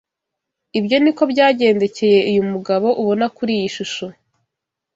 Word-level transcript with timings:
Ibyo 0.79 0.97
ni 0.99 1.11
ko 1.17 1.23
byagendekeye 1.31 2.19
uyu 2.29 2.43
mugabo 2.51 2.87
ubona 3.01 3.25
kuri 3.35 3.51
iyi 3.57 3.69
shusho 3.75 4.05